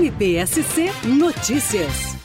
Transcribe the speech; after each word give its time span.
MPSC 0.00 0.86
Notícias. 1.06 2.16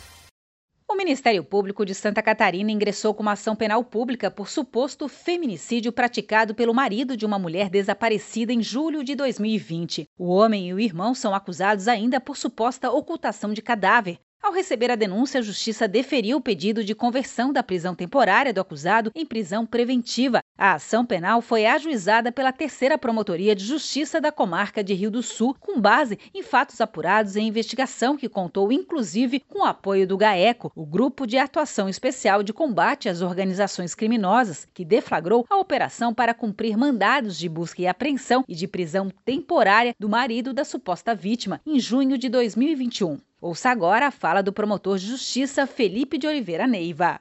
O 0.90 0.96
Ministério 0.96 1.44
Público 1.44 1.86
de 1.86 1.94
Santa 1.94 2.24
Catarina 2.24 2.72
ingressou 2.72 3.14
com 3.14 3.22
uma 3.22 3.34
ação 3.34 3.54
penal 3.54 3.84
pública 3.84 4.32
por 4.32 4.48
suposto 4.48 5.10
feminicídio 5.10 5.92
praticado 5.92 6.56
pelo 6.56 6.74
marido 6.74 7.18
de 7.18 7.26
uma 7.26 7.38
mulher 7.38 7.70
desaparecida 7.70 8.54
em 8.54 8.64
julho 8.64 9.04
de 9.04 9.14
2020. 9.14 10.08
O 10.18 10.30
homem 10.30 10.70
e 10.70 10.74
o 10.74 10.80
irmão 10.80 11.14
são 11.14 11.36
acusados 11.36 11.90
ainda 11.90 12.22
por 12.22 12.38
suposta 12.38 12.90
ocultação 12.90 13.52
de 13.52 13.62
cadáver. 13.62 14.20
Ao 14.46 14.52
receber 14.52 14.92
a 14.92 14.96
denúncia, 14.96 15.40
a 15.40 15.44
Justiça 15.44 15.88
deferiu 15.88 16.38
o 16.38 16.42
pedido 16.42 16.84
de 16.84 16.94
conversão 16.94 17.52
da 17.52 17.64
prisão 17.64 17.96
temporária 17.96 18.54
do 18.54 18.62
acusado 18.62 19.12
em 19.16 19.26
prisão 19.26 19.66
preventiva. 19.66 20.40
A 20.56 20.74
ação 20.76 21.04
penal 21.04 21.42
foi 21.42 21.66
ajuizada 21.66 22.32
pela 22.32 22.52
terceira 22.52 22.96
Promotoria 22.96 23.56
de 23.56 23.66
Justiça 23.66 24.22
da 24.22 24.32
comarca 24.32 24.84
de 24.84 24.94
Rio 24.94 25.10
do 25.10 25.24
Sul, 25.24 25.56
com 25.60 25.82
base 25.82 26.20
em 26.32 26.44
fatos 26.44 26.80
apurados 26.80 27.36
em 27.36 27.48
investigação 27.48 28.16
que 28.16 28.30
contou 28.30 28.72
inclusive 28.72 29.40
com 29.40 29.64
o 29.64 29.66
apoio 29.66 30.06
do 30.06 30.16
GAECO, 30.16 30.72
o 30.76 30.86
Grupo 30.86 31.26
de 31.26 31.40
Atuação 31.40 31.90
Especial 31.90 32.44
de 32.44 32.54
Combate 32.54 33.10
às 33.10 33.24
Organizações 33.24 33.96
Criminosas, 33.96 34.68
que 34.76 34.86
deflagrou 34.86 35.44
a 35.50 35.58
operação 35.58 36.14
para 36.14 36.36
cumprir 36.36 36.78
mandados 36.78 37.36
de 37.36 37.50
busca 37.50 37.82
e 37.82 37.88
apreensão 37.88 38.44
e 38.48 38.54
de 38.54 38.68
prisão 38.68 39.10
temporária 39.26 39.96
do 40.00 40.08
marido 40.08 40.54
da 40.54 40.64
suposta 40.64 41.16
vítima 41.16 41.60
em 41.66 41.80
junho 41.80 42.16
de 42.16 42.30
2021. 42.30 43.18
Ouça 43.48 43.70
agora 43.70 44.08
a 44.08 44.12
fala 44.12 44.42
do 44.42 44.52
promotor 44.52 44.98
de 44.98 45.06
justiça 45.06 45.68
Felipe 45.68 46.18
de 46.18 46.26
Oliveira 46.26 46.66
Neiva. 46.66 47.20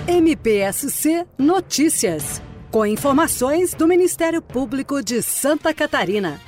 MPSC 0.07 1.25
Notícias 1.39 2.39
com 2.69 2.85
informações 2.85 3.73
do 3.73 3.87
Ministério 3.87 4.43
Público 4.43 5.01
de 5.01 5.23
Santa 5.23 5.73
Catarina. 5.73 6.39